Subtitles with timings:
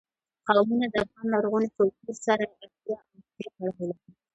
[0.45, 4.07] قومونه د افغان لرغوني کلتور سره پوره او نږدې تړاو لري.